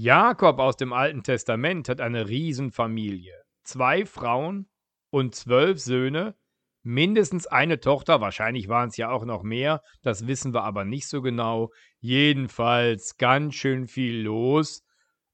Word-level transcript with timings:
Jakob 0.00 0.60
aus 0.60 0.76
dem 0.76 0.92
Alten 0.92 1.24
Testament 1.24 1.88
hat 1.88 2.00
eine 2.00 2.28
Riesenfamilie. 2.28 3.34
Zwei 3.64 4.06
Frauen 4.06 4.68
und 5.10 5.34
zwölf 5.34 5.80
Söhne, 5.80 6.36
mindestens 6.84 7.48
eine 7.48 7.80
Tochter, 7.80 8.20
wahrscheinlich 8.20 8.68
waren 8.68 8.90
es 8.90 8.96
ja 8.96 9.10
auch 9.10 9.24
noch 9.24 9.42
mehr, 9.42 9.82
das 10.02 10.28
wissen 10.28 10.54
wir 10.54 10.62
aber 10.62 10.84
nicht 10.84 11.08
so 11.08 11.20
genau. 11.20 11.72
Jedenfalls 11.98 13.16
ganz 13.16 13.56
schön 13.56 13.88
viel 13.88 14.22
los. 14.22 14.84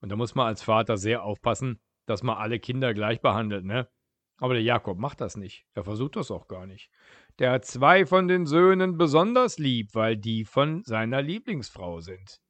Und 0.00 0.10
da 0.10 0.16
muss 0.16 0.34
man 0.34 0.46
als 0.46 0.62
Vater 0.62 0.96
sehr 0.96 1.24
aufpassen, 1.24 1.78
dass 2.06 2.22
man 2.22 2.38
alle 2.38 2.58
Kinder 2.58 2.94
gleich 2.94 3.20
behandelt, 3.20 3.66
ne? 3.66 3.90
Aber 4.38 4.54
der 4.54 4.62
Jakob 4.62 4.98
macht 4.98 5.20
das 5.20 5.36
nicht. 5.36 5.66
Er 5.74 5.84
versucht 5.84 6.16
das 6.16 6.30
auch 6.30 6.48
gar 6.48 6.66
nicht. 6.66 6.90
Der 7.38 7.50
hat 7.50 7.66
zwei 7.66 8.06
von 8.06 8.28
den 8.28 8.46
Söhnen 8.46 8.96
besonders 8.96 9.58
lieb, 9.58 9.90
weil 9.92 10.16
die 10.16 10.46
von 10.46 10.82
seiner 10.84 11.20
Lieblingsfrau 11.20 12.00
sind. 12.00 12.40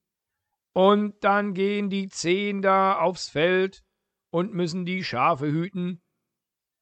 Und 0.75 1.23
dann 1.23 1.55
gehen 1.55 1.89
die 1.89 2.09
zehn 2.09 2.61
da 2.61 2.99
aufs 2.99 3.29
Feld 3.29 3.85
und 4.31 4.53
müssen 4.53 4.85
die 4.85 5.05
Schafe 5.05 5.47
hüten. 5.47 6.03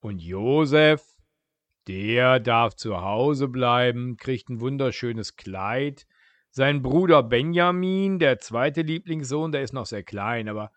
Und 0.01 0.18
Josef, 0.20 1.05
der 1.87 2.41
darf 2.41 2.74
zu 2.74 3.02
Hause 3.02 3.48
bleiben, 3.48 4.16
kriegt 4.16 4.48
ein 4.48 4.60
wunderschönes 4.60 5.37
Kleid. 5.37 6.06
Sein 6.51 6.80
Bruder 6.80 7.23
Benjamin, 7.23 8.18
der 8.18 8.38
zweite 8.38 8.80
Lieblingssohn, 8.80 9.52
der 9.52 9.62
ist 9.62 9.74
noch 9.74 9.87
sehr 9.87 10.02
klein, 10.02 10.48
aber 10.48 10.73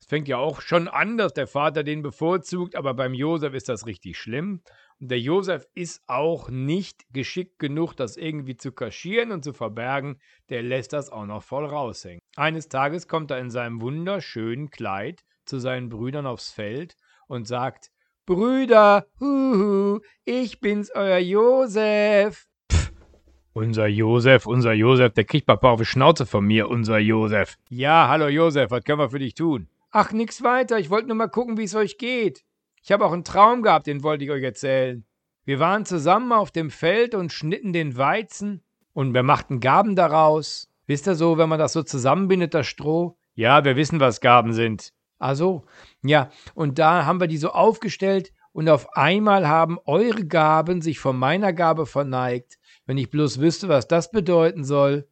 es 0.00 0.06
fängt 0.06 0.26
ja 0.26 0.38
auch 0.38 0.60
schon 0.60 0.88
an, 0.88 1.16
dass 1.16 1.34
der 1.34 1.46
Vater 1.46 1.84
den 1.84 2.02
bevorzugt, 2.02 2.74
aber 2.74 2.92
beim 2.92 3.14
Josef 3.14 3.54
ist 3.54 3.68
das 3.68 3.86
richtig 3.86 4.18
schlimm. 4.18 4.62
Der 5.04 5.18
Josef 5.18 5.66
ist 5.74 6.00
auch 6.06 6.48
nicht 6.48 7.12
geschickt 7.12 7.58
genug, 7.58 7.94
das 7.94 8.16
irgendwie 8.16 8.56
zu 8.56 8.70
kaschieren 8.70 9.32
und 9.32 9.42
zu 9.42 9.52
verbergen. 9.52 10.20
Der 10.48 10.62
lässt 10.62 10.92
das 10.92 11.10
auch 11.10 11.26
noch 11.26 11.42
voll 11.42 11.66
raushängen. 11.66 12.20
Eines 12.36 12.68
Tages 12.68 13.08
kommt 13.08 13.32
er 13.32 13.40
in 13.40 13.50
seinem 13.50 13.80
wunderschönen 13.80 14.70
Kleid 14.70 15.24
zu 15.44 15.58
seinen 15.58 15.88
Brüdern 15.88 16.24
aufs 16.24 16.52
Feld 16.52 16.94
und 17.26 17.48
sagt: 17.48 17.90
Brüder, 18.26 19.08
huhu, 19.18 19.98
ich 20.24 20.60
bin's, 20.60 20.92
euer 20.94 21.18
Josef. 21.18 22.46
Pff, 22.70 22.92
unser 23.54 23.88
Josef, 23.88 24.46
unser 24.46 24.72
Josef, 24.72 25.14
der 25.14 25.24
kriegt 25.24 25.48
Papa 25.48 25.72
auf 25.72 25.80
die 25.80 25.84
Schnauze 25.84 26.26
von 26.26 26.46
mir, 26.46 26.68
unser 26.68 26.98
Josef. 26.98 27.56
Ja, 27.68 28.06
hallo 28.06 28.28
Josef, 28.28 28.70
was 28.70 28.84
können 28.84 29.00
wir 29.00 29.10
für 29.10 29.18
dich 29.18 29.34
tun? 29.34 29.66
Ach, 29.90 30.12
nix 30.12 30.44
weiter. 30.44 30.78
Ich 30.78 30.90
wollte 30.90 31.08
nur 31.08 31.16
mal 31.16 31.26
gucken, 31.26 31.58
wie 31.58 31.64
es 31.64 31.74
euch 31.74 31.98
geht. 31.98 32.44
Ich 32.82 32.90
habe 32.90 33.04
auch 33.06 33.12
einen 33.12 33.24
Traum 33.24 33.62
gehabt, 33.62 33.86
den 33.86 34.02
wollte 34.02 34.24
ich 34.24 34.30
euch 34.30 34.42
erzählen. 34.42 35.04
Wir 35.44 35.60
waren 35.60 35.84
zusammen 35.84 36.32
auf 36.32 36.50
dem 36.50 36.70
Feld 36.70 37.14
und 37.14 37.32
schnitten 37.32 37.72
den 37.72 37.96
Weizen 37.96 38.62
und 38.92 39.14
wir 39.14 39.22
machten 39.22 39.60
Gaben 39.60 39.94
daraus. 39.94 40.68
Wisst 40.86 41.06
ihr 41.06 41.14
so, 41.14 41.38
wenn 41.38 41.48
man 41.48 41.60
das 41.60 41.72
so 41.72 41.84
zusammenbindet, 41.84 42.54
das 42.54 42.66
Stroh? 42.66 43.16
Ja, 43.34 43.64
wir 43.64 43.76
wissen, 43.76 44.00
was 44.00 44.20
Gaben 44.20 44.52
sind. 44.52 44.92
Ach 45.20 45.36
so, 45.36 45.64
ja. 46.02 46.30
Und 46.54 46.80
da 46.80 47.06
haben 47.06 47.20
wir 47.20 47.28
die 47.28 47.36
so 47.36 47.50
aufgestellt 47.50 48.32
und 48.52 48.68
auf 48.68 48.96
einmal 48.96 49.46
haben 49.46 49.78
eure 49.84 50.26
Gaben 50.26 50.82
sich 50.82 50.98
von 50.98 51.16
meiner 51.16 51.52
Gabe 51.52 51.86
verneigt. 51.86 52.58
Wenn 52.84 52.98
ich 52.98 53.10
bloß 53.10 53.40
wüsste, 53.40 53.68
was 53.68 53.86
das 53.86 54.10
bedeuten 54.10 54.64
soll. 54.64 55.06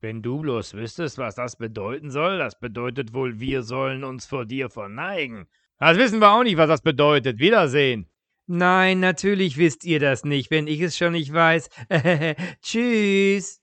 Wenn 0.00 0.22
du 0.22 0.40
bloß 0.40 0.74
wüsstest, 0.74 1.18
was 1.18 1.34
das 1.34 1.56
bedeuten 1.56 2.10
soll, 2.10 2.38
das 2.38 2.58
bedeutet 2.58 3.12
wohl, 3.12 3.40
wir 3.40 3.62
sollen 3.62 4.04
uns 4.04 4.26
vor 4.26 4.44
dir 4.44 4.70
verneigen. 4.70 5.48
Das 5.82 5.98
wissen 5.98 6.20
wir 6.20 6.30
auch 6.30 6.44
nicht, 6.44 6.58
was 6.58 6.68
das 6.68 6.80
bedeutet. 6.80 7.40
Wiedersehen. 7.40 8.08
Nein, 8.46 9.00
natürlich 9.00 9.56
wisst 9.56 9.82
ihr 9.82 9.98
das 9.98 10.22
nicht, 10.22 10.52
wenn 10.52 10.68
ich 10.68 10.80
es 10.80 10.96
schon 10.96 11.10
nicht 11.10 11.32
weiß. 11.32 11.70
Tschüss. 12.62 13.60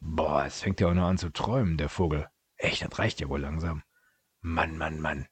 Boah, 0.00 0.46
es 0.46 0.62
fängt 0.62 0.80
ja 0.80 0.88
auch 0.88 0.94
noch 0.94 1.06
an 1.06 1.18
zu 1.18 1.28
träumen, 1.28 1.76
der 1.76 1.90
Vogel. 1.90 2.26
Echt, 2.56 2.80
das 2.82 2.98
reicht 2.98 3.20
ja 3.20 3.28
wohl 3.28 3.40
langsam. 3.40 3.82
Mann, 4.40 4.78
Mann, 4.78 4.98
Mann. 4.98 5.26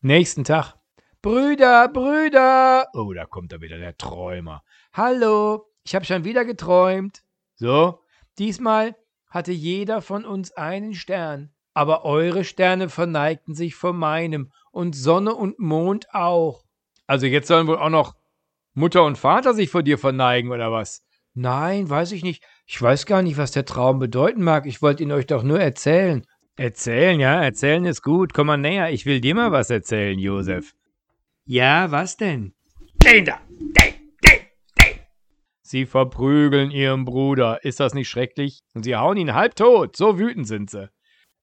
Nächsten 0.00 0.44
Tag. 0.44 0.76
Brüder, 1.20 1.88
Brüder. 1.88 2.88
Oh, 2.94 3.12
da 3.12 3.26
kommt 3.26 3.52
er 3.52 3.60
wieder, 3.60 3.76
der 3.76 3.98
Träumer. 3.98 4.64
Hallo, 4.94 5.66
ich 5.84 5.94
habe 5.94 6.06
schon 6.06 6.24
wieder 6.24 6.46
geträumt. 6.46 7.22
So, 7.54 8.02
diesmal 8.38 8.96
hatte 9.28 9.52
jeder 9.52 10.00
von 10.00 10.24
uns 10.24 10.52
einen 10.52 10.94
Stern, 10.94 11.52
aber 11.76 12.06
eure 12.06 12.44
Sterne 12.44 12.88
verneigten 12.88 13.54
sich 13.54 13.74
vor 13.74 13.92
meinem 13.92 14.50
und 14.72 14.96
Sonne 14.96 15.34
und 15.34 15.58
Mond 15.58 16.06
auch. 16.14 16.64
Also 17.06 17.26
jetzt 17.26 17.48
sollen 17.48 17.66
wohl 17.66 17.76
auch 17.76 17.90
noch 17.90 18.14
Mutter 18.72 19.04
und 19.04 19.18
Vater 19.18 19.52
sich 19.52 19.68
vor 19.68 19.82
dir 19.82 19.98
verneigen, 19.98 20.50
oder 20.50 20.72
was? 20.72 21.04
Nein, 21.34 21.90
weiß 21.90 22.12
ich 22.12 22.24
nicht. 22.24 22.42
Ich 22.66 22.80
weiß 22.80 23.04
gar 23.04 23.20
nicht, 23.20 23.36
was 23.36 23.50
der 23.50 23.66
Traum 23.66 23.98
bedeuten 23.98 24.42
mag. 24.42 24.64
Ich 24.64 24.80
wollte 24.80 25.02
ihn 25.02 25.12
euch 25.12 25.26
doch 25.26 25.42
nur 25.42 25.60
erzählen. 25.60 26.24
Erzählen, 26.56 27.20
ja, 27.20 27.42
erzählen 27.42 27.84
ist 27.84 28.00
gut. 28.00 28.32
Komm 28.32 28.46
mal 28.46 28.56
näher, 28.56 28.90
ich 28.90 29.04
will 29.04 29.20
dir 29.20 29.34
mal 29.34 29.52
was 29.52 29.68
erzählen, 29.68 30.18
Josef. 30.18 30.72
Ja, 31.44 31.90
was 31.90 32.16
denn? 32.16 32.54
Den 33.04 33.26
da! 33.26 33.38
Den! 33.50 33.94
Sie 35.60 35.84
verprügeln 35.84 36.70
ihren 36.70 37.04
Bruder. 37.04 37.62
Ist 37.64 37.80
das 37.80 37.92
nicht 37.92 38.08
schrecklich? 38.08 38.62
Und 38.72 38.84
sie 38.84 38.96
hauen 38.96 39.18
ihn 39.18 39.34
halbtot. 39.34 39.94
So 39.94 40.18
wütend 40.18 40.48
sind 40.48 40.70
sie. 40.70 40.88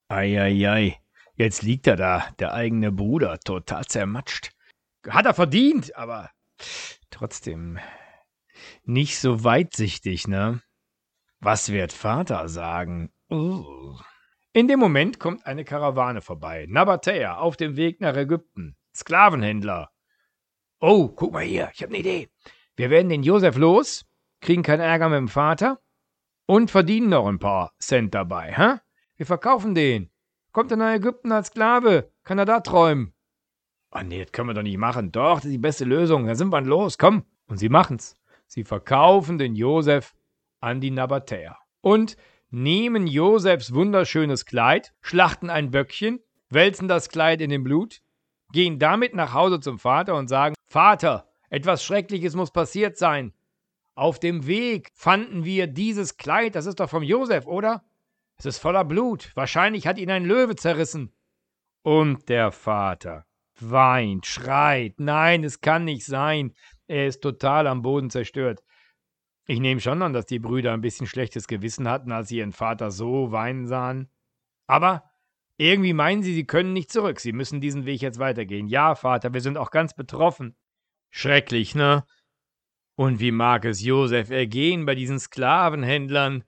Eieiei. 0.07 0.99
Jetzt 1.35 1.63
liegt 1.63 1.87
er 1.87 1.95
da, 1.95 2.27
der 2.39 2.53
eigene 2.53 2.91
Bruder, 2.91 3.39
total 3.39 3.85
zermatscht. 3.85 4.51
Hat 5.07 5.25
er 5.25 5.33
verdient, 5.33 5.95
aber 5.95 6.29
trotzdem 7.09 7.79
nicht 8.83 9.19
so 9.19 9.43
weitsichtig, 9.43 10.27
ne? 10.27 10.61
Was 11.39 11.71
wird 11.71 11.91
Vater 11.91 12.47
sagen? 12.47 13.11
Uh. 13.29 13.97
In 14.53 14.67
dem 14.67 14.79
Moment 14.79 15.19
kommt 15.19 15.45
eine 15.45 15.65
Karawane 15.65 16.21
vorbei. 16.21 16.65
Nabatäa 16.69 17.37
auf 17.37 17.57
dem 17.57 17.75
Weg 17.75 17.99
nach 17.99 18.15
Ägypten. 18.15 18.77
Sklavenhändler. 18.95 19.89
Oh, 20.79 21.09
guck 21.09 21.33
mal 21.33 21.43
hier, 21.43 21.71
ich 21.73 21.81
habe 21.81 21.89
eine 21.89 21.99
Idee. 21.99 22.29
Wir 22.75 22.89
werden 22.89 23.09
den 23.09 23.23
Josef 23.23 23.57
los 23.57 24.05
kriegen 24.43 24.61
keinen 24.61 24.81
Ärger 24.81 25.09
mit 25.09 25.17
dem 25.17 25.27
Vater 25.27 25.79
und 26.45 26.69
verdienen 26.69 27.09
noch 27.09 27.27
ein 27.27 27.39
paar 27.39 27.73
Cent 27.79 28.13
dabei, 28.13 28.53
hä? 28.55 28.79
Wir 29.15 29.25
verkaufen 29.25 29.75
den. 29.75 30.09
Kommt 30.51 30.71
er 30.71 30.77
nach 30.77 30.93
Ägypten 30.93 31.31
als 31.31 31.47
Sklave, 31.47 32.11
kann 32.23 32.39
er 32.39 32.45
da 32.45 32.59
träumen. 32.59 33.13
Ah 33.91 34.03
nee, 34.03 34.23
das 34.23 34.31
können 34.31 34.49
wir 34.49 34.53
doch 34.53 34.63
nicht 34.63 34.77
machen. 34.77 35.11
Doch, 35.11 35.35
das 35.35 35.45
ist 35.45 35.51
die 35.51 35.57
beste 35.57 35.85
Lösung. 35.85 36.25
Dann 36.25 36.35
sind 36.35 36.51
wir 36.51 36.61
los, 36.61 36.97
komm. 36.97 37.25
Und 37.47 37.57
sie 37.57 37.69
machen's. 37.69 38.15
Sie 38.47 38.63
verkaufen 38.63 39.37
den 39.37 39.55
Josef 39.55 40.15
an 40.59 40.81
die 40.81 40.91
Nabatäer. 40.91 41.57
Und 41.81 42.17
nehmen 42.49 43.07
Josefs 43.07 43.73
wunderschönes 43.73 44.45
Kleid, 44.45 44.93
schlachten 45.01 45.49
ein 45.49 45.71
Böckchen, 45.71 46.19
wälzen 46.49 46.87
das 46.87 47.09
Kleid 47.09 47.41
in 47.41 47.49
den 47.49 47.63
Blut, 47.63 48.01
gehen 48.51 48.79
damit 48.79 49.13
nach 49.15 49.33
Hause 49.33 49.59
zum 49.59 49.79
Vater 49.79 50.15
und 50.15 50.27
sagen, 50.27 50.55
Vater, 50.67 51.27
etwas 51.49 51.83
Schreckliches 51.83 52.35
muss 52.35 52.51
passiert 52.51 52.97
sein. 52.97 53.33
Auf 53.95 54.19
dem 54.19 54.47
Weg 54.47 54.89
fanden 54.93 55.45
wir 55.45 55.67
dieses 55.67 56.17
Kleid, 56.17 56.55
das 56.55 56.65
ist 56.65 56.79
doch 56.79 56.89
vom 56.89 57.03
Josef, 57.03 57.45
oder? 57.45 57.83
Es 58.43 58.55
ist 58.55 58.59
voller 58.59 58.83
Blut. 58.83 59.31
Wahrscheinlich 59.35 59.87
hat 59.87 59.97
ihn 59.97 60.11
ein 60.11 60.25
Löwe 60.25 60.57
zerrissen. 60.57 61.13
Und 61.81 62.27
der 62.27 62.51
Vater 62.51 63.25
weint, 63.57 64.25
schreit. 64.25 64.99
Nein, 64.99 65.45
es 65.45 65.61
kann 65.61 65.85
nicht 65.85 66.05
sein. 66.05 66.53
Er 66.87 67.07
ist 67.07 67.21
total 67.21 67.67
am 67.67 67.81
Boden 67.83 68.09
zerstört. 68.09 68.61
Ich 69.47 69.61
nehme 69.61 69.79
schon 69.79 70.01
an, 70.01 70.11
dass 70.11 70.25
die 70.25 70.39
Brüder 70.39 70.73
ein 70.73 70.81
bisschen 70.81 71.07
schlechtes 71.07 71.47
Gewissen 71.47 71.87
hatten, 71.87 72.11
als 72.11 72.27
sie 72.27 72.39
ihren 72.39 72.51
Vater 72.51 72.91
so 72.91 73.31
weinen 73.31 73.65
sahen. 73.65 74.09
Aber 74.67 75.09
irgendwie 75.55 75.93
meinen 75.93 76.21
sie, 76.21 76.33
sie 76.33 76.45
können 76.45 76.73
nicht 76.73 76.91
zurück. 76.91 77.21
Sie 77.21 77.31
müssen 77.31 77.61
diesen 77.61 77.85
Weg 77.85 78.01
jetzt 78.01 78.19
weitergehen. 78.19 78.67
Ja, 78.67 78.95
Vater, 78.95 79.33
wir 79.33 79.39
sind 79.39 79.57
auch 79.57 79.71
ganz 79.71 79.93
betroffen. 79.93 80.57
Schrecklich, 81.11 81.75
ne? 81.75 82.03
Und 82.95 83.21
wie 83.21 83.31
mag 83.31 83.63
es 83.63 83.81
Josef 83.81 84.31
ergehen 84.31 84.85
bei 84.85 84.95
diesen 84.95 85.17
Sklavenhändlern? 85.17 86.43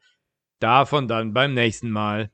Davon 0.65 1.07
dann 1.07 1.31
beim 1.31 1.53
nächsten 1.53 1.91
Mal. 1.91 2.31